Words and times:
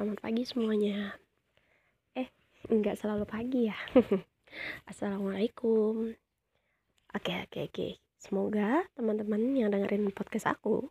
selamat 0.00 0.24
pagi 0.24 0.48
semuanya. 0.48 1.12
Eh, 2.16 2.24
enggak 2.72 2.96
selalu 2.96 3.28
pagi 3.28 3.68
ya. 3.68 3.76
Assalamualaikum. 4.88 6.16
Oke, 7.12 7.32
oke, 7.44 7.68
oke. 7.68 7.88
Semoga 8.16 8.88
teman-teman 8.96 9.52
yang 9.52 9.68
dengerin 9.68 10.08
podcast 10.08 10.56
aku 10.56 10.88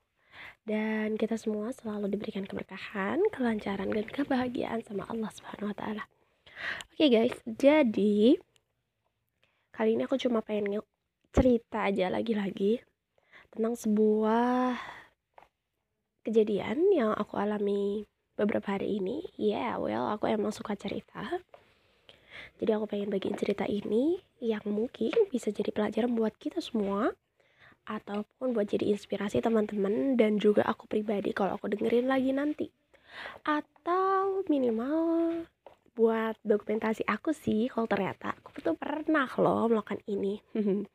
dan 0.62 1.18
kita 1.18 1.42
semua 1.42 1.74
selalu 1.74 2.06
diberikan 2.14 2.46
keberkahan, 2.46 3.18
kelancaran 3.34 3.90
dan 3.90 4.06
kebahagiaan 4.06 4.86
sama 4.86 5.10
Allah 5.10 5.34
Subhanahu 5.34 5.74
wa 5.74 5.78
taala. 5.82 6.06
Oke 6.94 7.10
guys, 7.10 7.34
jadi 7.50 8.38
kali 9.74 9.98
ini 9.98 10.06
aku 10.06 10.22
cuma 10.22 10.46
pengen 10.46 10.86
cerita 11.34 11.90
aja 11.90 12.14
lagi-lagi 12.14 12.78
tentang 13.50 13.74
sebuah 13.74 14.78
kejadian 16.22 16.94
yang 16.94 17.10
aku 17.18 17.42
alami 17.42 18.06
beberapa 18.40 18.80
hari 18.80 19.04
ini 19.04 19.28
ya 19.36 19.60
yeah, 19.60 19.74
well 19.76 20.08
aku 20.08 20.32
emang 20.32 20.56
suka 20.56 20.80
cerita. 20.80 21.44
Jadi 22.60 22.72
aku 22.76 22.88
pengen 22.88 23.12
bagiin 23.12 23.36
cerita 23.36 23.68
ini 23.68 24.20
yang 24.40 24.64
mungkin 24.68 25.12
bisa 25.32 25.52
jadi 25.52 25.72
pelajaran 25.72 26.16
buat 26.16 26.36
kita 26.40 26.64
semua 26.64 27.12
ataupun 27.88 28.52
buat 28.52 28.68
jadi 28.68 28.92
inspirasi 28.96 29.40
teman-teman 29.44 30.16
dan 30.20 30.40
juga 30.40 30.64
aku 30.68 30.86
pribadi 30.86 31.32
kalau 31.32 31.56
aku 31.56 31.72
dengerin 31.72 32.08
lagi 32.08 32.32
nanti. 32.36 32.68
Atau 33.44 34.44
minimal 34.48 35.44
buat 35.98 36.40
dokumentasi 36.48 37.04
aku 37.08 37.36
sih 37.36 37.68
kalau 37.68 37.88
ternyata 37.90 38.32
aku 38.40 38.60
tuh 38.64 38.76
pernah 38.76 39.28
loh 39.40 39.68
melakukan 39.68 40.00
ini. 40.08 40.40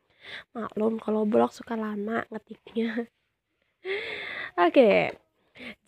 Maklum 0.56 0.96
kalau 1.00 1.28
blog 1.28 1.52
suka 1.52 1.76
lama 1.76 2.24
ngetiknya. 2.32 3.04
Oke 4.64 4.70
okay. 4.70 5.23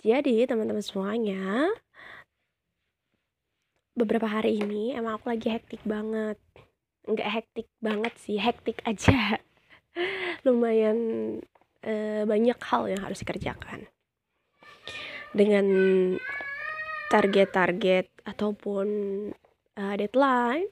Jadi 0.02 0.46
teman-teman 0.46 0.84
semuanya, 0.84 1.66
beberapa 3.96 4.28
hari 4.28 4.60
ini 4.60 4.92
emang 4.94 5.18
aku 5.18 5.32
lagi 5.32 5.48
hektik 5.50 5.82
banget. 5.82 6.38
Nggak 7.08 7.30
hektik 7.40 7.68
banget 7.80 8.14
sih, 8.20 8.38
hektik 8.38 8.84
aja. 8.86 9.40
Lumayan 10.46 10.98
e, 11.80 12.22
banyak 12.28 12.58
hal 12.60 12.92
yang 12.92 13.00
harus 13.02 13.24
dikerjakan. 13.24 13.88
Dengan 15.32 15.66
target-target 17.10 18.12
ataupun 18.28 18.86
e, 19.74 19.82
deadline 19.96 20.68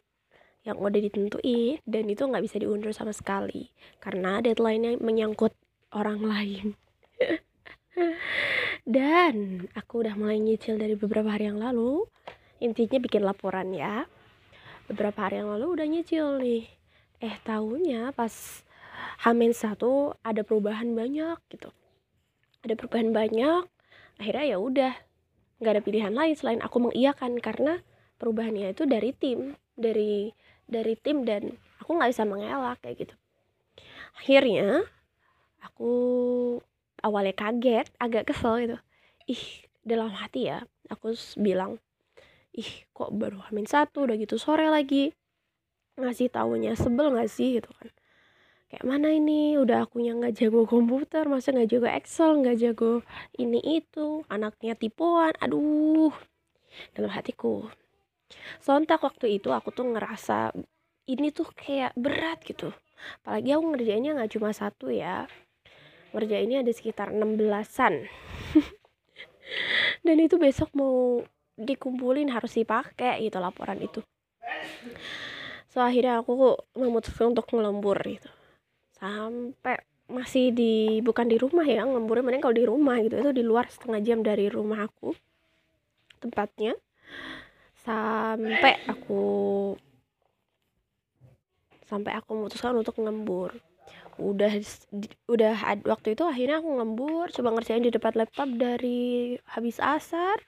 yang 0.65 0.81
udah 0.81 1.01
ditentuin 1.01 1.81
dan 1.85 2.05
itu 2.09 2.25
nggak 2.25 2.45
bisa 2.45 2.57
diundur 2.57 2.93
sama 2.97 3.13
sekali 3.13 3.69
karena 4.01 4.41
deadline-nya 4.41 4.97
menyangkut 5.01 5.53
orang 5.93 6.21
lain. 6.25 6.67
Dan 8.85 9.65
aku 9.73 10.05
udah 10.05 10.13
mulai 10.13 10.37
nyicil 10.37 10.77
dari 10.77 10.93
beberapa 10.93 11.33
hari 11.33 11.49
yang 11.49 11.57
lalu. 11.57 12.05
Intinya 12.61 13.01
bikin 13.01 13.25
laporan 13.25 13.73
ya. 13.73 14.05
Beberapa 14.85 15.25
hari 15.25 15.41
yang 15.41 15.49
lalu 15.57 15.81
udah 15.81 15.87
nyicil 15.89 16.37
nih. 16.37 16.69
Eh 17.25 17.37
tahunya 17.49 18.13
pas 18.13 18.61
Hamin 19.25 19.57
satu 19.57 20.13
ada 20.21 20.45
perubahan 20.45 20.93
banyak 20.93 21.41
gitu. 21.49 21.73
Ada 22.61 22.77
perubahan 22.77 23.17
banyak. 23.17 23.65
Akhirnya 24.21 24.45
ya 24.53 24.59
udah 24.61 24.93
nggak 25.65 25.73
ada 25.81 25.83
pilihan 25.83 26.13
lain 26.13 26.37
selain 26.37 26.61
aku 26.61 26.85
mengiyakan 26.85 27.41
karena 27.41 27.81
perubahannya 28.21 28.77
itu 28.77 28.85
dari 28.85 29.17
tim, 29.17 29.57
dari 29.73 30.29
dari 30.69 30.93
tim 31.01 31.25
dan 31.25 31.57
aku 31.81 31.97
nggak 31.97 32.13
bisa 32.13 32.29
mengelak 32.29 32.79
kayak 32.85 33.09
gitu. 33.09 33.15
Akhirnya 34.21 34.85
aku 35.65 35.93
awalnya 37.05 37.37
kaget 37.37 37.93
agak 38.01 38.33
kesel 38.33 38.65
gitu. 38.65 38.79
Ih 39.29 39.45
dalam 39.85 40.09
hati 40.17 40.49
ya 40.49 40.65
aku 40.89 41.13
bilang 41.37 41.77
ih 42.57 42.89
kok 42.97 43.13
baru 43.13 43.45
hamin 43.51 43.69
satu 43.69 44.09
udah 44.09 44.17
gitu 44.17 44.41
sore 44.41 44.73
lagi. 44.73 45.13
Ngasih 46.01 46.33
taunya 46.33 46.73
sebel 46.75 47.15
gak 47.15 47.31
sih? 47.31 47.61
Gitu 47.61 47.71
kan. 47.71 47.93
Kayak 48.73 48.85
mana 48.89 49.15
ini? 49.15 49.55
Udah 49.61 49.87
akunya 49.87 50.17
nggak 50.19 50.35
jago 50.35 50.67
komputer 50.67 51.31
masa 51.31 51.55
nggak 51.55 51.71
jago 51.71 51.87
Excel 51.87 52.43
nggak 52.43 52.59
jago 52.59 52.93
ini 53.39 53.61
itu 53.79 54.25
anaknya 54.27 54.75
tipuan. 54.75 55.37
Aduh 55.39 56.11
dalam 56.97 57.13
hatiku. 57.13 57.71
Sontak 58.59 59.05
waktu 59.07 59.39
itu 59.39 59.55
aku 59.55 59.71
tuh 59.71 59.87
ngerasa 59.95 60.51
ini 61.07 61.31
tuh 61.31 61.47
kayak 61.55 61.95
berat 61.95 62.43
gitu. 62.43 62.75
Apalagi 63.23 63.55
aku 63.55 63.65
ngerjainnya 63.77 64.17
nggak 64.17 64.33
cuma 64.35 64.51
satu 64.51 64.89
ya 64.91 65.29
ini 66.23 66.63
ada 66.63 66.71
sekitar 66.71 67.11
16-an 67.11 67.95
dan 70.07 70.17
itu 70.21 70.37
besok 70.39 70.71
mau 70.79 71.25
dikumpulin 71.55 72.31
harus 72.31 72.55
dipakai 72.59 73.25
gitu 73.25 73.39
laporan 73.39 73.79
itu. 73.79 74.03
So 75.71 75.83
akhirnya 75.83 76.23
aku 76.23 76.59
memutuskan 76.79 77.35
untuk 77.35 77.51
ngelembur 77.51 77.99
gitu. 78.07 78.31
Sampai 78.95 79.83
masih 80.05 80.53
di 80.53 81.01
bukan 81.01 81.27
di 81.27 81.41
rumah 81.41 81.65
ya 81.65 81.83
ngelemburnya 81.83 82.25
mending 82.27 82.43
kalau 82.45 82.57
di 82.57 82.67
rumah 82.67 82.97
gitu. 83.03 83.15
Itu 83.19 83.31
di 83.35 83.43
luar 83.43 83.67
setengah 83.71 84.01
jam 84.03 84.23
dari 84.23 84.47
rumah 84.51 84.87
aku 84.87 85.15
tempatnya. 86.23 86.79
Sampai 87.81 88.81
aku 88.87 89.23
sampai 91.85 92.17
aku 92.17 92.31
memutuskan 92.33 92.75
untuk 92.75 92.97
ngembur 92.97 93.61
udah 94.19 94.53
udah 95.27 95.55
waktu 95.87 96.15
itu 96.15 96.23
akhirnya 96.23 96.63
aku 96.63 96.71
ngembur 96.79 97.27
coba 97.35 97.49
ngerjain 97.55 97.85
di 97.85 97.93
depan 97.95 98.15
laptop 98.15 98.49
dari 98.55 99.35
habis 99.51 99.83
asar 99.83 100.39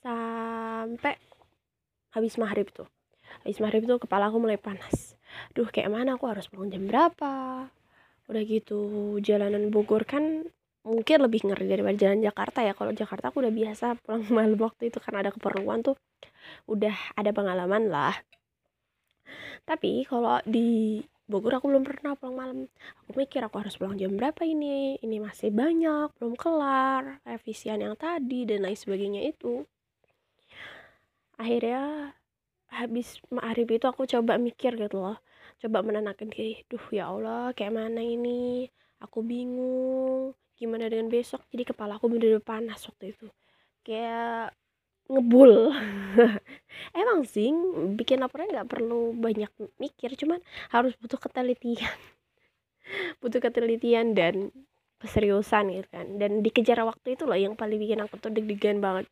sampai 0.00 1.18
habis 2.16 2.40
maghrib 2.40 2.70
tuh. 2.72 2.88
Habis 3.44 3.60
maghrib 3.60 3.84
tuh 3.84 4.00
kepala 4.00 4.32
aku 4.32 4.40
mulai 4.40 4.56
panas. 4.56 5.18
Duh 5.52 5.68
kayak 5.68 5.92
mana 5.92 6.16
aku 6.16 6.30
harus 6.30 6.48
pulang 6.48 6.72
jam 6.72 6.88
berapa? 6.88 7.68
Udah 8.26 8.42
gitu 8.48 8.80
jalanan 9.20 9.68
Bogor 9.68 10.08
kan 10.08 10.48
mungkin 10.86 11.18
lebih 11.18 11.44
ngeri 11.44 11.66
daripada 11.66 11.96
jalan 11.98 12.24
Jakarta 12.24 12.64
ya. 12.64 12.72
Kalau 12.72 12.96
Jakarta 12.96 13.28
aku 13.28 13.44
udah 13.44 13.52
biasa 13.52 14.00
pulang 14.00 14.24
malam 14.36 14.56
waktu 14.56 14.88
itu 14.88 14.98
karena 15.02 15.28
ada 15.28 15.30
keperluan 15.34 15.84
tuh 15.84 15.98
udah 16.70 16.96
ada 17.18 17.30
pengalaman 17.36 17.92
lah. 17.92 18.16
Tapi 19.66 20.06
kalau 20.06 20.38
di 20.46 21.02
Bogor 21.26 21.58
aku 21.58 21.66
belum 21.74 21.82
pernah 21.82 22.14
pulang 22.14 22.36
malam. 22.38 22.58
Aku 23.02 23.18
mikir 23.18 23.42
aku 23.42 23.58
harus 23.58 23.74
pulang 23.74 23.98
jam 23.98 24.14
berapa 24.14 24.46
ini? 24.46 24.94
Ini 25.02 25.18
masih 25.18 25.50
banyak 25.50 26.14
belum 26.22 26.38
kelar 26.38 27.18
revisian 27.26 27.82
yang 27.82 27.98
tadi 27.98 28.46
dan 28.46 28.62
lain 28.62 28.78
sebagainya 28.78 29.26
itu. 29.26 29.66
Akhirnya 31.34 32.14
habis 32.70 33.18
ma'arif 33.34 33.66
itu 33.66 33.86
aku 33.90 34.06
coba 34.06 34.38
mikir 34.38 34.78
gitu 34.78 35.02
loh. 35.02 35.18
Coba 35.58 35.82
menenangkan 35.82 36.30
diri. 36.30 36.62
Duh 36.70 36.86
ya 36.94 37.10
Allah 37.10 37.50
kayak 37.58 37.74
mana 37.74 38.06
ini? 38.06 38.70
Aku 39.02 39.26
bingung. 39.26 40.30
Gimana 40.54 40.86
dengan 40.86 41.10
besok? 41.10 41.42
Jadi 41.50 41.74
kepala 41.74 41.98
aku 41.98 42.06
bener-bener 42.06 42.38
panas 42.38 42.86
waktu 42.86 43.18
itu. 43.18 43.26
Kayak 43.82 44.54
ngebul. 45.06 45.70
Emang 47.00 47.22
sih 47.24 47.50
bikin 47.94 48.20
laporan 48.20 48.50
nggak 48.50 48.68
perlu 48.68 49.14
banyak 49.14 49.50
mikir 49.78 50.14
cuman 50.18 50.42
harus 50.74 50.94
butuh 50.98 51.18
ketelitian. 51.18 51.96
Butuh 53.22 53.42
ketelitian 53.42 54.14
dan 54.14 54.54
keseriusan 55.02 55.74
gitu 55.74 55.88
kan. 55.90 56.06
Dan 56.18 56.42
dikejar 56.42 56.78
waktu 56.86 57.18
itu 57.18 57.26
loh 57.26 57.38
yang 57.38 57.58
paling 57.58 57.78
bikin 57.78 58.02
aku 58.02 58.18
tuh 58.18 58.30
deg-degan 58.30 58.78
banget. 58.78 59.06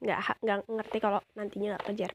Nggak 0.00 0.40
nggak 0.40 0.58
ngerti 0.66 0.98
kalau 0.98 1.20
nantinya 1.36 1.76
nggak 1.76 1.86
kejar. 1.92 2.10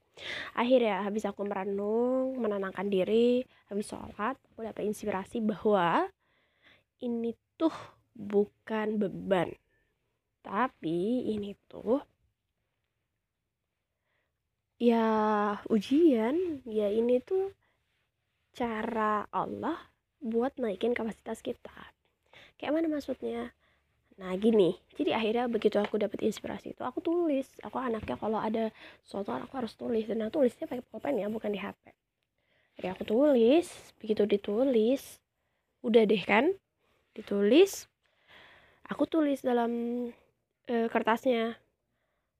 Akhirnya 0.57 1.05
habis 1.05 1.23
aku 1.23 1.45
merenung 1.45 2.35
menenangkan 2.35 2.89
diri 2.89 3.45
habis 3.69 3.87
sholat 3.87 4.35
aku 4.35 4.59
dapat 4.65 4.83
inspirasi 4.89 5.39
bahwa 5.39 6.09
ini 7.03 7.31
tuh 7.55 7.73
bukan 8.15 8.99
beban. 8.99 9.51
Tapi 10.41 11.29
ini 11.31 11.53
tuh 11.69 12.14
ya 14.75 15.07
ujian 15.71 16.61
ya 16.67 16.91
ini 16.91 17.23
tuh 17.23 17.55
cara 18.55 19.27
Allah 19.31 19.79
buat 20.19 20.55
naikin 20.59 20.95
kapasitas 20.95 21.39
kita. 21.43 21.75
Kayak 22.55 22.71
mana 22.75 22.87
maksudnya? 22.91 23.51
Nah 24.15 24.31
gini 24.39 24.79
jadi 24.95 25.19
akhirnya 25.19 25.45
begitu 25.51 25.75
aku 25.79 25.99
dapat 25.99 26.23
inspirasi 26.23 26.75
itu 26.75 26.83
aku 26.83 27.03
tulis. 27.03 27.47
Aku 27.63 27.79
anaknya 27.79 28.15
kalau 28.15 28.39
ada 28.39 28.71
suatu 29.03 29.35
aku 29.35 29.53
harus 29.59 29.75
tulis. 29.75 30.07
Dan 30.07 30.23
aku 30.27 30.43
tulisnya 30.43 30.65
pakai 30.67 30.83
pulpen 30.83 31.19
ya 31.19 31.27
bukan 31.27 31.51
di 31.51 31.59
HP 31.59 31.95
jadi 32.75 32.91
aku 32.91 33.03
tulis. 33.07 33.67
Begitu 34.03 34.27
ditulis 34.27 35.23
udah 35.81 36.03
deh 36.03 36.23
kan? 36.27 36.51
Ditulis 37.15 37.87
aku 38.85 39.07
tulis 39.07 39.39
dalam 39.41 39.71
uh, 40.67 40.87
kertasnya. 40.91 41.55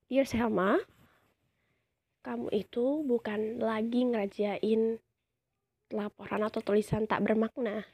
Dear 0.06 0.30
Selma 0.30 0.78
kamu 2.26 2.50
itu 2.50 3.06
bukan 3.06 3.62
lagi 3.62 4.02
ngerjain 4.10 4.98
laporan 5.94 6.42
atau 6.42 6.66
tulisan 6.66 7.06
tak 7.06 7.22
bermakna. 7.22 7.86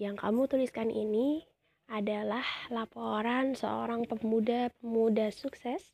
Yang 0.00 0.24
kamu 0.24 0.40
tuliskan 0.48 0.88
ini 0.88 1.44
adalah 1.92 2.44
laporan 2.72 3.52
seorang 3.52 4.08
pemuda-pemuda 4.08 5.28
sukses 5.28 5.92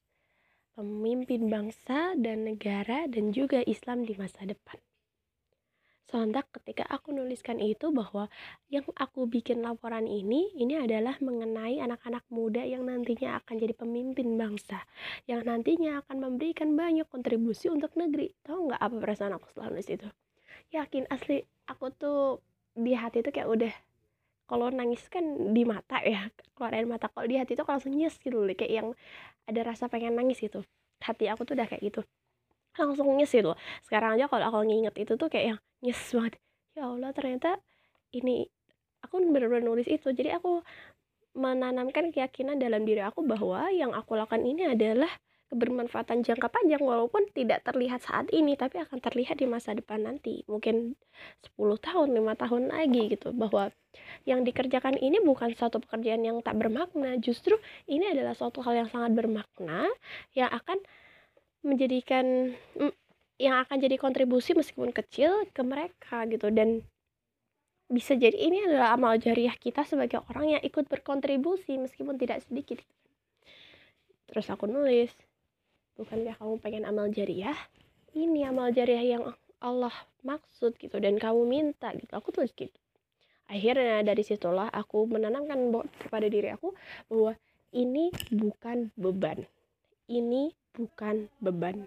pemimpin 0.74 1.46
bangsa 1.50 2.18
dan 2.18 2.46
negara 2.46 3.06
dan 3.06 3.30
juga 3.30 3.62
Islam 3.62 4.02
di 4.06 4.14
masa 4.18 4.42
depan. 4.42 4.78
Sontak 6.04 6.52
ketika 6.52 6.84
aku 6.92 7.16
nuliskan 7.16 7.56
itu 7.64 7.88
bahwa 7.88 8.28
yang 8.68 8.84
aku 8.92 9.24
bikin 9.24 9.64
laporan 9.64 10.04
ini, 10.04 10.52
ini 10.52 10.76
adalah 10.76 11.16
mengenai 11.18 11.80
anak-anak 11.80 12.28
muda 12.28 12.60
yang 12.60 12.84
nantinya 12.84 13.40
akan 13.40 13.56
jadi 13.56 13.72
pemimpin 13.72 14.36
bangsa. 14.36 14.84
Yang 15.24 15.48
nantinya 15.48 16.04
akan 16.04 16.16
memberikan 16.20 16.76
banyak 16.76 17.08
kontribusi 17.08 17.72
untuk 17.72 17.96
negeri. 17.96 18.36
Tahu 18.44 18.68
nggak 18.68 18.80
apa 18.84 18.96
perasaan 19.00 19.32
aku 19.40 19.48
setelah 19.48 19.72
nulis 19.72 19.88
itu? 19.88 20.08
Yakin 20.76 21.08
asli 21.08 21.40
aku 21.64 21.88
tuh 21.96 22.44
di 22.76 22.92
hati 22.92 23.24
tuh 23.24 23.32
kayak 23.32 23.48
udah 23.48 23.74
kalau 24.44 24.68
nangis 24.68 25.08
kan 25.08 25.24
di 25.56 25.64
mata 25.64 26.04
ya 26.04 26.28
keluar 26.52 26.76
air 26.76 26.84
mata 26.84 27.08
kalau 27.08 27.24
di 27.24 27.40
hati 27.40 27.56
tuh 27.56 27.64
langsung 27.64 27.96
nyes 27.96 28.20
gitu 28.20 28.44
loh 28.44 28.52
kayak 28.52 28.72
yang 28.72 28.88
ada 29.48 29.60
rasa 29.64 29.88
pengen 29.88 30.12
nangis 30.18 30.36
gitu 30.42 30.60
hati 31.00 31.32
aku 31.32 31.48
tuh 31.48 31.56
udah 31.56 31.64
kayak 31.64 31.80
gitu 31.80 32.00
langsung 32.76 33.08
nyes 33.16 33.32
gitu 33.32 33.56
sekarang 33.86 34.18
aja 34.18 34.28
kalau 34.28 34.44
aku 34.52 34.58
nginget 34.68 34.94
itu 35.00 35.12
tuh 35.16 35.28
kayak 35.32 35.56
yang 35.56 35.60
nyes 35.84 36.00
banget. 36.16 36.40
Ya 36.72 36.88
Allah 36.88 37.12
ternyata 37.12 37.60
ini 38.16 38.48
aku 39.04 39.20
bener-bener 39.20 39.68
nulis 39.68 39.86
itu. 39.86 40.08
Jadi 40.10 40.32
aku 40.32 40.64
menanamkan 41.36 42.08
keyakinan 42.14 42.56
dalam 42.56 42.88
diri 42.88 43.04
aku 43.04 43.20
bahwa 43.26 43.68
yang 43.68 43.92
aku 43.92 44.16
lakukan 44.16 44.42
ini 44.46 44.72
adalah 44.72 45.10
kebermanfaatan 45.52 46.24
jangka 46.26 46.50
panjang 46.50 46.82
walaupun 46.82 47.30
tidak 47.30 47.62
terlihat 47.62 48.02
saat 48.02 48.26
ini 48.34 48.58
tapi 48.58 48.80
akan 48.82 48.98
terlihat 48.98 49.38
di 49.38 49.46
masa 49.46 49.76
depan 49.76 50.02
nanti. 50.02 50.42
Mungkin 50.48 50.96
10 51.54 51.78
tahun 51.78 52.08
lima 52.16 52.34
tahun 52.34 52.72
lagi 52.72 53.12
gitu 53.12 53.30
bahwa 53.30 53.70
yang 54.26 54.42
dikerjakan 54.42 54.98
ini 54.98 55.22
bukan 55.22 55.54
suatu 55.54 55.78
pekerjaan 55.78 56.26
yang 56.26 56.40
tak 56.40 56.58
bermakna. 56.58 57.20
Justru 57.20 57.54
ini 57.86 58.10
adalah 58.10 58.34
suatu 58.34 58.64
hal 58.64 58.86
yang 58.86 58.88
sangat 58.90 59.14
bermakna 59.14 59.86
yang 60.34 60.50
akan 60.50 60.80
menjadikan 61.62 62.56
yang 63.44 63.60
akan 63.68 63.76
jadi 63.76 64.00
kontribusi 64.00 64.56
meskipun 64.56 64.90
kecil 64.96 65.44
ke 65.52 65.60
mereka 65.60 66.24
gitu. 66.24 66.48
Dan 66.48 66.80
bisa 67.92 68.16
jadi 68.16 68.34
ini 68.34 68.64
adalah 68.64 68.96
amal 68.96 69.20
jariah 69.20 69.52
kita 69.54 69.84
sebagai 69.84 70.24
orang 70.32 70.56
yang 70.56 70.62
ikut 70.64 70.88
berkontribusi 70.88 71.76
meskipun 71.76 72.16
tidak 72.16 72.40
sedikit. 72.48 72.80
Terus 74.32 74.48
aku 74.48 74.64
nulis 74.64 75.12
bukankah 76.00 76.40
kamu 76.40 76.54
pengen 76.58 76.84
amal 76.88 77.06
jariah? 77.12 77.54
Ini 78.16 78.50
amal 78.50 78.72
jariah 78.72 79.18
yang 79.18 79.24
Allah 79.60 79.94
maksud 80.24 80.80
gitu 80.80 80.96
dan 80.98 81.20
kamu 81.20 81.44
minta 81.44 81.92
gitu. 81.94 82.10
Aku 82.16 82.32
tulis 82.32 82.50
gitu. 82.56 82.74
Akhirnya 83.44 84.00
dari 84.00 84.24
situlah 84.24 84.72
aku 84.72 85.04
menanamkan 85.04 85.68
kepada 86.00 86.26
diri 86.32 86.48
aku 86.48 86.72
bahwa 87.12 87.36
ini 87.76 88.08
bukan 88.32 88.88
beban. 88.96 89.44
Ini 90.08 90.52
bukan 90.72 91.28
beban. 91.40 91.84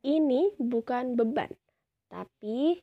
Ini 0.00 0.56
bukan 0.56 1.12
beban, 1.12 1.52
tapi 2.08 2.80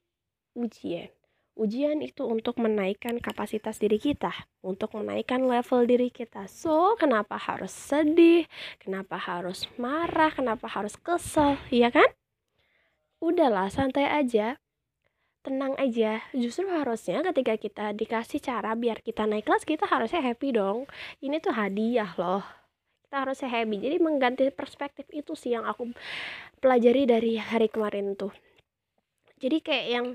ujian. 0.53 1.09
Ujian 1.57 2.05
itu 2.05 2.21
untuk 2.29 2.61
menaikkan 2.61 3.17
kapasitas 3.17 3.81
diri 3.81 3.97
kita, 3.97 4.29
untuk 4.61 4.93
menaikkan 4.93 5.41
level 5.41 5.89
diri 5.89 6.13
kita. 6.13 6.45
So, 6.45 6.93
kenapa 6.93 7.33
harus 7.41 7.73
sedih? 7.73 8.45
Kenapa 8.77 9.17
harus 9.17 9.65
marah? 9.81 10.29
Kenapa 10.29 10.69
harus 10.69 10.93
kesel? 10.93 11.57
Iya 11.73 11.89
kan? 11.89 12.05
Udahlah, 13.17 13.73
santai 13.73 14.05
aja. 14.05 14.61
Tenang 15.41 15.73
aja. 15.81 16.21
Justru 16.37 16.69
harusnya 16.69 17.25
ketika 17.33 17.57
kita 17.57 17.85
dikasih 17.97 18.37
cara 18.45 18.77
biar 18.77 19.01
kita 19.01 19.25
naik 19.25 19.49
kelas, 19.49 19.65
kita 19.65 19.89
harusnya 19.89 20.21
happy 20.21 20.53
dong. 20.53 20.85
Ini 21.17 21.41
tuh 21.41 21.57
hadiah 21.57 22.13
loh 22.21 22.56
kita 23.07 23.23
harus 23.23 23.39
happy. 23.39 23.79
Jadi 23.79 23.95
mengganti 24.03 24.43
perspektif 24.51 25.07
itu 25.15 25.31
sih 25.31 25.55
yang 25.55 25.63
aku 25.63 25.95
pelajari 26.59 27.07
dari 27.07 27.39
hari 27.39 27.71
kemarin 27.71 28.19
tuh. 28.19 28.35
Jadi 29.39 29.63
kayak 29.63 29.87
yang 29.87 30.05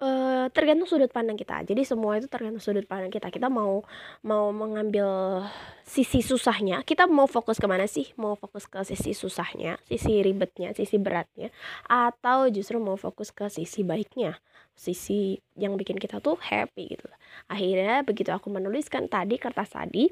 uh, 0.00 0.48
tergantung 0.48 0.88
sudut 0.88 1.12
pandang 1.12 1.36
kita. 1.36 1.60
Jadi 1.60 1.84
semua 1.84 2.16
itu 2.16 2.24
tergantung 2.24 2.64
sudut 2.64 2.88
pandang 2.88 3.12
kita. 3.12 3.28
Kita 3.28 3.52
mau 3.52 3.84
mau 4.24 4.48
mengambil 4.48 5.44
sisi 5.84 6.24
susahnya 6.24 6.80
kita 6.88 7.04
mau 7.04 7.28
fokus 7.28 7.60
ke 7.60 7.66
mana 7.68 7.84
sih? 7.84 8.08
Mau 8.16 8.32
fokus 8.32 8.64
ke 8.64 8.80
sisi 8.88 9.12
susahnya 9.12 9.76
sisi 9.84 10.24
ribetnya 10.24 10.72
sisi 10.72 10.96
beratnya 10.96 11.52
atau 11.84 12.48
justru 12.48 12.80
mau 12.80 12.96
fokus 12.96 13.28
ke 13.28 13.52
sisi 13.52 13.84
baiknya 13.84 14.40
sisi 14.72 15.36
yang 15.54 15.76
bikin 15.76 16.00
kita 16.00 16.24
tuh 16.24 16.40
happy 16.40 16.96
gitu. 16.96 17.06
Akhirnya 17.52 18.00
begitu 18.00 18.32
aku 18.32 18.48
menuliskan 18.48 19.12
tadi 19.12 19.36
kertas 19.36 19.76
tadi 19.76 20.08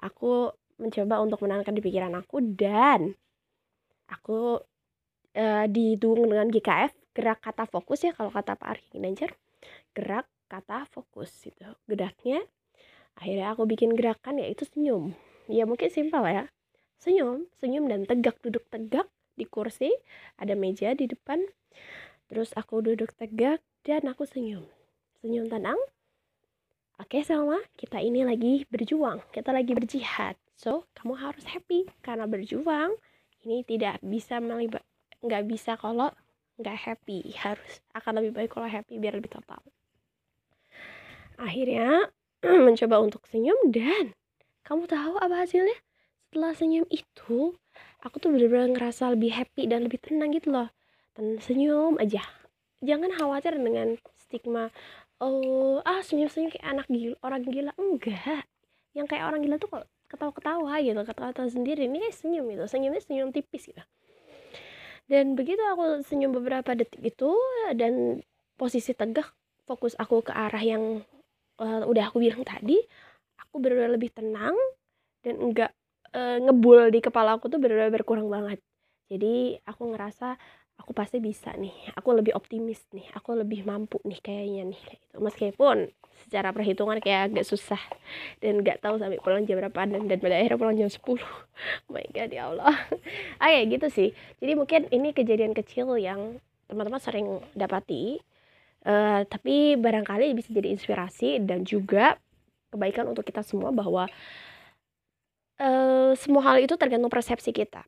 aku 0.00 0.50
mencoba 0.82 1.22
untuk 1.22 1.38
menanamkan 1.46 1.72
di 1.72 1.82
pikiran 1.82 2.12
aku 2.18 2.42
dan 2.42 3.14
aku 4.10 4.58
uh, 5.38 5.66
didukung 5.70 6.28
dengan 6.28 6.50
GKF 6.50 6.92
gerak 7.12 7.38
kata 7.44 7.64
fokus 7.68 8.04
ya 8.04 8.12
kalau 8.12 8.32
kata 8.32 8.56
Pak 8.56 8.68
Arki 8.68 8.98
Ginanjar 8.98 9.32
gerak 9.92 10.26
kata 10.48 10.84
fokus 10.88 11.32
itu 11.48 11.68
geraknya 11.88 12.44
akhirnya 13.16 13.52
aku 13.52 13.68
bikin 13.68 13.92
gerakan 13.92 14.40
yaitu 14.40 14.64
senyum. 14.68 15.12
Ya 15.48 15.68
mungkin 15.68 15.88
simpel 15.92 16.24
ya. 16.28 16.48
Senyum 17.00 17.48
senyum 17.60 17.88
dan 17.88 18.08
tegak 18.08 18.40
duduk 18.40 18.64
tegak 18.72 19.08
di 19.36 19.44
kursi 19.48 19.92
ada 20.40 20.56
meja 20.56 20.92
di 20.96 21.08
depan. 21.08 21.40
Terus 22.28 22.56
aku 22.56 22.80
duduk 22.80 23.12
tegak 23.16 23.60
dan 23.84 24.08
aku 24.08 24.24
senyum. 24.24 24.64
Senyum 25.20 25.48
tenang. 25.52 25.76
Oke 27.00 27.20
Salma 27.24 27.60
kita 27.76 28.00
ini 28.00 28.24
lagi 28.24 28.64
berjuang. 28.68 29.20
Kita 29.32 29.52
lagi 29.52 29.72
berjihad 29.76 30.36
So, 30.56 30.86
kamu 30.94 31.18
harus 31.18 31.44
happy 31.48 31.88
karena 32.04 32.28
berjuang. 32.28 32.94
Ini 33.42 33.66
tidak 33.66 33.98
bisa 34.04 34.38
melibat 34.38 34.86
nggak 35.22 35.44
bisa 35.46 35.74
kalau 35.78 36.14
nggak 36.58 36.78
happy. 36.78 37.34
Harus 37.38 37.82
akan 37.96 38.22
lebih 38.22 38.32
baik 38.36 38.50
kalau 38.54 38.68
happy 38.70 38.98
biar 38.98 39.18
lebih 39.18 39.32
total. 39.32 39.62
Akhirnya 41.40 42.10
mencoba 42.66 43.02
untuk 43.02 43.26
senyum 43.26 43.58
dan 43.74 44.14
kamu 44.62 44.86
tahu 44.86 45.18
apa 45.18 45.42
hasilnya? 45.42 45.74
Setelah 46.30 46.54
senyum 46.54 46.86
itu 46.88 47.54
aku 48.00 48.16
tuh 48.22 48.30
bener-bener 48.30 48.72
ngerasa 48.72 49.12
lebih 49.12 49.34
happy 49.34 49.66
dan 49.66 49.84
lebih 49.84 49.98
tenang 49.98 50.30
gitu 50.32 50.54
loh. 50.54 50.70
Dan 51.18 51.42
senyum 51.42 51.98
aja. 51.98 52.22
Jangan 52.82 53.10
khawatir 53.14 53.58
dengan 53.58 53.98
stigma 54.18 54.70
oh 55.22 55.78
ah 55.86 56.02
senyum-senyum 56.02 56.50
kayak 56.50 56.66
anak 56.66 56.86
gila 56.90 57.16
orang 57.22 57.42
gila. 57.46 57.72
Enggak. 57.78 58.46
Yang 58.94 59.06
kayak 59.10 59.24
orang 59.30 59.40
gila 59.42 59.56
tuh 59.58 59.68
kok 59.70 59.84
ketawa-ketawa 60.12 60.78
gitu 60.84 61.00
ketawa-ketawa 61.00 61.48
sendiri. 61.48 61.88
Ini 61.88 62.12
senyum 62.12 62.44
gitu 62.52 62.64
senyumnya 62.68 63.00
senyum 63.00 63.32
tipis 63.32 63.72
gitu. 63.72 63.82
Dan 65.08 65.34
begitu 65.34 65.60
aku 65.72 66.04
senyum 66.04 66.36
beberapa 66.36 66.76
detik 66.76 67.00
itu 67.00 67.32
dan 67.74 68.20
posisi 68.60 68.92
tegak 68.92 69.32
fokus 69.64 69.96
aku 69.96 70.20
ke 70.20 70.32
arah 70.32 70.60
yang 70.60 71.00
uh, 71.58 71.82
udah 71.88 72.12
aku 72.12 72.22
bilang 72.22 72.44
tadi 72.44 72.76
aku 73.40 73.58
benar-benar 73.58 73.92
lebih 73.96 74.10
tenang 74.12 74.54
dan 75.24 75.34
enggak 75.40 75.70
uh, 76.14 76.38
ngebul 76.38 76.92
di 76.92 77.00
kepala 77.02 77.36
aku 77.40 77.48
tuh 77.50 77.58
benar-benar 77.58 77.92
berkurang 77.92 78.28
banget. 78.28 78.60
Jadi 79.12 79.60
aku 79.68 79.92
ngerasa 79.92 80.36
aku 80.82 80.90
pasti 80.90 81.22
bisa 81.22 81.54
nih. 81.54 81.94
Aku 81.94 82.10
lebih 82.10 82.34
optimis 82.34 82.82
nih. 82.90 83.06
Aku 83.14 83.38
lebih 83.38 83.62
mampu 83.62 84.02
nih 84.02 84.18
kayaknya 84.18 84.74
nih 84.74 84.80
kayak 84.82 84.98
gitu. 84.98 85.16
Meskipun 85.22 85.76
secara 86.26 86.50
perhitungan 86.50 86.98
kayak 86.98 87.30
agak 87.30 87.46
susah 87.46 87.78
dan 88.42 88.62
nggak 88.62 88.82
tahu 88.82 88.98
sampai 88.98 89.22
pulang 89.22 89.46
jam 89.46 89.58
berapa 89.62 89.80
dan, 89.86 90.10
dan 90.10 90.18
pada 90.18 90.38
akhirnya 90.38 90.58
pulang 90.58 90.76
jam 90.78 90.86
10 90.86 91.02
oh 91.08 91.90
my 91.94 92.06
god 92.10 92.30
ya 92.34 92.50
Allah. 92.50 92.74
Oke 92.90 92.98
okay, 93.38 93.62
gitu 93.70 93.86
sih. 93.88 94.08
Jadi 94.42 94.52
mungkin 94.58 94.80
ini 94.90 95.14
kejadian 95.14 95.54
kecil 95.54 95.94
yang 96.02 96.42
teman-teman 96.66 96.98
sering 96.98 97.26
dapati. 97.54 98.18
Uh, 98.82 99.22
tapi 99.30 99.78
barangkali 99.78 100.34
bisa 100.34 100.50
jadi 100.50 100.74
inspirasi 100.74 101.38
dan 101.46 101.62
juga 101.62 102.18
kebaikan 102.74 103.06
untuk 103.06 103.22
kita 103.22 103.46
semua 103.46 103.70
bahwa 103.70 104.10
uh, 105.62 106.10
semua 106.18 106.42
hal 106.50 106.58
itu 106.58 106.74
tergantung 106.74 107.06
persepsi 107.06 107.54
kita 107.54 107.86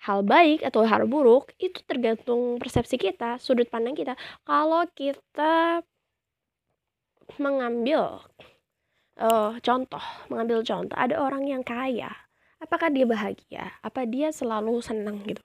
hal 0.00 0.24
baik 0.24 0.64
atau 0.64 0.84
hal 0.88 1.04
buruk 1.04 1.52
itu 1.60 1.80
tergantung 1.84 2.56
persepsi 2.56 2.96
kita, 2.96 3.36
sudut 3.36 3.68
pandang 3.68 3.92
kita. 3.92 4.16
Kalau 4.48 4.88
kita 4.96 5.84
mengambil 7.36 8.24
uh, 9.20 9.52
contoh, 9.60 10.02
mengambil 10.32 10.64
contoh, 10.64 10.96
ada 10.96 11.20
orang 11.20 11.44
yang 11.46 11.60
kaya, 11.60 12.10
apakah 12.58 12.88
dia 12.88 13.04
bahagia? 13.04 13.76
Apa 13.84 14.08
dia 14.08 14.32
selalu 14.32 14.80
senang 14.80 15.20
gitu? 15.28 15.44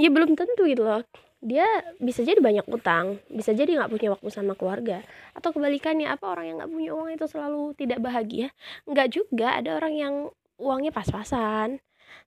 Ya 0.00 0.08
belum 0.08 0.34
tentu 0.34 0.64
gitu 0.64 0.82
loh. 0.82 1.04
Dia 1.44 1.68
bisa 2.00 2.24
jadi 2.24 2.40
banyak 2.40 2.64
utang, 2.72 3.20
bisa 3.28 3.52
jadi 3.52 3.76
nggak 3.76 3.92
punya 3.92 4.08
waktu 4.16 4.28
sama 4.32 4.56
keluarga, 4.56 5.04
atau 5.36 5.52
kebalikannya 5.52 6.08
apa 6.08 6.24
orang 6.32 6.44
yang 6.48 6.56
nggak 6.56 6.72
punya 6.72 6.90
uang 6.96 7.08
itu 7.12 7.28
selalu 7.28 7.76
tidak 7.76 8.00
bahagia? 8.00 8.48
Nggak 8.88 9.08
juga, 9.12 9.60
ada 9.60 9.76
orang 9.76 9.92
yang 9.92 10.14
uangnya 10.56 10.88
pas-pasan, 10.88 11.84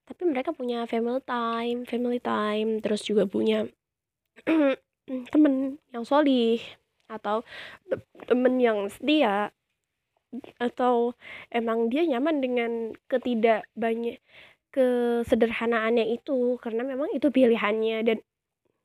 tapi 0.08 0.24
mereka 0.28 0.56
punya 0.56 0.88
family 0.88 1.22
time 1.24 1.84
family 1.84 2.20
time 2.22 2.80
terus 2.80 3.04
juga 3.04 3.28
punya 3.28 3.68
temen 5.34 5.80
yang 5.92 6.04
solih 6.04 6.60
atau 7.08 7.44
temen 8.28 8.60
yang 8.60 8.92
setia 8.92 9.56
atau 10.60 11.16
emang 11.50 11.88
dia 11.88 12.04
nyaman 12.04 12.44
dengan 12.44 12.72
ketidak 13.08 13.64
banyak 13.74 14.20
kesederhanaannya 14.76 16.12
itu 16.14 16.60
karena 16.60 16.84
memang 16.84 17.10
itu 17.16 17.32
pilihannya 17.32 17.98
dan 18.04 18.18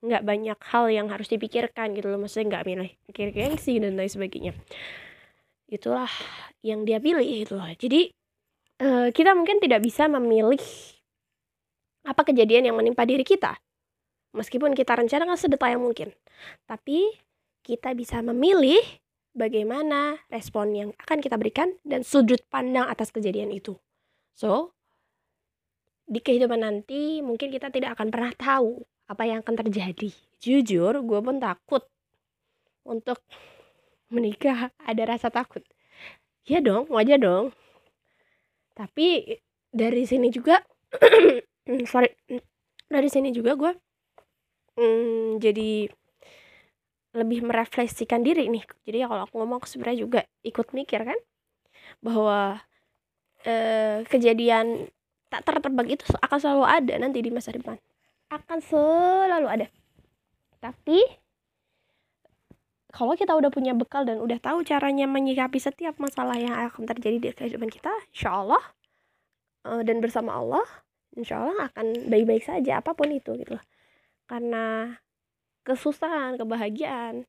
nggak 0.02 0.23
banyak 0.26 0.59
hal 0.66 0.90
yang 0.90 1.06
harus 1.11 1.30
dipikirkan 1.30 1.94
gitu 1.94 2.11
loh 2.11 2.18
maksudnya 2.18 2.59
nggak 2.59 2.66
milih 2.66 2.90
pikir 3.11 3.28
gengsi 3.30 3.78
dan 3.78 3.94
lain 3.94 4.11
sebagainya. 4.11 4.52
Itulah 5.71 6.11
yang 6.62 6.82
dia 6.82 6.99
pilih 6.99 7.23
itu 7.23 7.54
loh. 7.54 7.71
Jadi 7.78 8.11
uh, 8.82 9.08
kita 9.14 9.32
mungkin 9.38 9.62
tidak 9.62 9.80
bisa 9.86 10.10
memilih 10.10 10.60
apa 12.02 12.26
kejadian 12.26 12.70
yang 12.70 12.76
menimpa 12.76 13.06
diri 13.06 13.22
kita. 13.22 13.54
Meskipun 14.34 14.74
kita 14.74 14.98
rencanakan 14.98 15.36
sedetail 15.38 15.78
mungkin. 15.78 16.10
Tapi 16.66 17.14
kita 17.62 17.94
bisa 17.94 18.18
memilih 18.24 18.80
bagaimana 19.36 20.18
respon 20.28 20.74
yang 20.74 20.90
akan 20.98 21.22
kita 21.22 21.38
berikan 21.38 21.78
dan 21.86 22.02
sudut 22.02 22.42
pandang 22.50 22.90
atas 22.90 23.14
kejadian 23.14 23.54
itu. 23.54 23.78
So 24.34 24.74
di 26.08 26.18
kehidupan 26.18 26.60
nanti 26.60 27.22
mungkin 27.22 27.54
kita 27.54 27.70
tidak 27.70 27.94
akan 27.96 28.10
pernah 28.10 28.32
tahu 28.34 28.82
apa 29.06 29.22
yang 29.28 29.44
akan 29.44 29.54
terjadi. 29.62 30.10
Jujur 30.42 30.98
gue 30.98 31.20
pun 31.22 31.38
takut 31.38 31.86
untuk 32.82 33.22
menikah. 34.10 34.74
Ada 34.82 35.16
rasa 35.16 35.28
takut. 35.30 35.62
Ya 36.42 36.58
dong 36.58 36.90
wajar 36.90 37.22
dong 37.22 37.54
tapi 38.73 39.38
dari 39.73 40.05
sini 40.05 40.29
juga 40.29 40.61
sorry 41.93 42.12
dari 42.88 43.09
sini 43.09 43.33
juga 43.33 43.57
gue 43.57 43.73
hmm, 44.76 45.41
jadi 45.41 45.88
lebih 47.12 47.45
merefleksikan 47.45 48.25
diri 48.25 48.49
nih. 48.49 48.64
Jadi 48.88 48.97
ya 49.05 49.07
kalau 49.09 49.23
aku 49.29 49.35
ngomong 49.41 49.61
sebenarnya 49.69 49.99
juga 50.00 50.21
ikut 50.45 50.73
mikir 50.73 51.05
kan 51.05 51.19
bahwa 52.00 52.61
eh, 53.45 54.00
kejadian 54.09 54.88
tak 55.29 55.45
tertebak 55.45 55.88
itu 55.88 56.05
akan 56.21 56.38
selalu 56.41 56.64
ada 56.64 56.95
nanti 57.00 57.21
di 57.21 57.31
masa 57.33 57.52
depan. 57.52 57.76
Akan 58.33 58.64
selalu 58.64 59.49
ada. 59.49 59.67
Tapi 60.61 61.05
kalau 62.92 63.16
kita 63.16 63.32
udah 63.32 63.49
punya 63.49 63.72
bekal 63.72 64.04
dan 64.04 64.20
udah 64.20 64.37
tahu 64.38 64.62
caranya 64.62 65.08
menyikapi 65.08 65.56
setiap 65.56 65.96
masalah 65.96 66.37
yang 66.37 66.52
akan 66.52 66.84
terjadi 66.84 67.16
di 67.18 67.28
kehidupan 67.32 67.72
kita 67.72 67.90
insya 68.12 68.44
Allah 68.44 68.62
uh, 69.64 69.80
dan 69.80 69.99
bersama 70.04 70.37
Allah 70.37 70.64
insya 71.16 71.40
Allah 71.40 71.72
akan 71.72 72.12
baik-baik 72.12 72.44
saja 72.44 72.84
apa 72.84 72.92
pun 72.92 73.08
itu 73.08 73.32
gitu 73.40 73.56
karena 74.28 74.96
kesusahan 75.64 76.37
kebahagiaan 76.37 77.25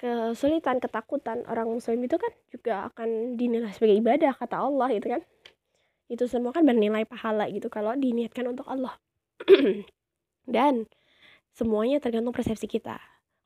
kesulitan 0.00 0.80
ketakutan 0.80 1.44
orang 1.44 1.68
muslim 1.68 2.00
itu 2.00 2.16
kan 2.16 2.32
juga 2.48 2.88
akan 2.88 3.36
dinilai 3.36 3.68
sebagai 3.76 4.00
ibadah 4.00 4.32
kata 4.32 4.56
Allah 4.56 4.88
gitu 4.96 5.12
kan. 5.12 5.22
Itu 6.08 6.24
semua 6.24 6.56
kan 6.56 6.64
bernilai 6.64 7.04
pahala 7.04 7.52
gitu 7.52 7.68
kalau 7.68 7.92
diniatkan 7.92 8.48
untuk 8.48 8.64
Allah. 8.64 8.96
Dan 10.48 10.88
semuanya 11.52 12.00
tergantung 12.00 12.32
persepsi 12.32 12.64
kita. 12.64 12.96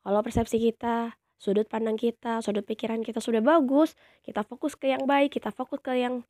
Kalau 0.05 0.21
persepsi 0.21 0.61
kita, 0.61 1.17
sudut 1.41 1.65
pandang 1.65 1.97
kita, 1.97 2.45
sudut 2.45 2.63
pikiran 2.63 3.01
kita 3.01 3.25
sudah 3.25 3.41
bagus, 3.41 3.97
kita 4.21 4.45
fokus 4.45 4.77
ke 4.77 4.93
yang 4.93 5.09
baik, 5.09 5.33
kita 5.33 5.49
fokus 5.49 5.81
ke 5.81 5.97
yang 5.97 6.21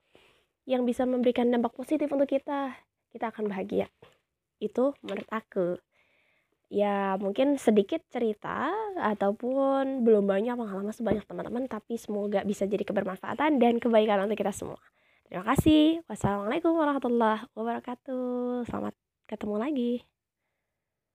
yang 0.64 0.87
bisa 0.87 1.04
memberikan 1.04 1.50
dampak 1.50 1.75
positif 1.76 2.09
untuk 2.09 2.31
kita, 2.31 2.73
kita 3.11 3.35
akan 3.35 3.50
bahagia. 3.50 3.90
Itu 4.62 4.95
menurut 5.02 5.28
aku. 5.28 5.83
Ya 6.73 7.14
mungkin 7.21 7.61
sedikit 7.61 8.02
cerita 8.09 8.73
ataupun 8.99 10.02
belum 10.02 10.25
banyak 10.25 10.57
pengalaman 10.57 10.90
sebanyak 10.90 11.23
teman-teman 11.28 11.71
tapi 11.71 12.00
semoga 12.00 12.43
bisa 12.43 12.64
jadi 12.64 12.83
kebermanfaatan 12.83 13.61
dan 13.61 13.78
kebaikan 13.78 14.25
untuk 14.25 14.40
kita 14.40 14.50
semua. 14.50 14.81
Terima 15.28 15.45
kasih. 15.45 16.02
Wassalamualaikum 16.09 16.73
warahmatullahi 16.75 17.47
wabarakatuh. 17.54 18.66
Selamat 18.66 18.95
ketemu 19.28 19.57
lagi. 19.61 20.13